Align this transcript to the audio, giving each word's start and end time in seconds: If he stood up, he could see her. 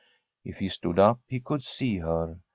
If 0.43 0.57
he 0.57 0.69
stood 0.69 0.97
up, 0.97 1.19
he 1.27 1.39
could 1.39 1.61
see 1.61 1.99
her. 1.99 2.39